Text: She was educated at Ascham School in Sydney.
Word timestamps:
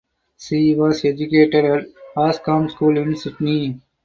She 0.35 0.73
was 0.73 1.05
educated 1.05 1.63
at 1.63 1.85
Ascham 2.17 2.69
School 2.71 2.97
in 2.97 3.15
Sydney. 3.15 3.79